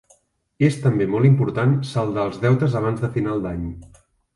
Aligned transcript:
És 0.67 0.77
també 0.85 1.07
molt 1.11 1.29
important 1.29 1.77
saldar 1.93 2.27
els 2.31 2.43
deutes 2.49 2.83
abans 2.85 3.07
de 3.07 3.15
final 3.21 3.49
d'any. 3.51 3.75